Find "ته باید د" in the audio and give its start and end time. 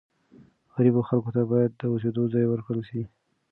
1.35-1.81